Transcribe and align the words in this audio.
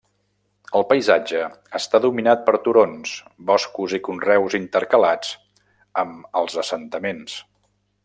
El 0.77 0.85
paisatge 0.93 1.41
està 1.79 2.01
dominat 2.05 2.41
per 2.47 2.55
turons, 2.69 3.13
boscos 3.51 3.95
i 3.99 4.03
conreus 4.09 4.59
intercalats 4.63 5.37
amb 6.05 6.43
els 6.43 6.61
assentaments. 6.65 7.43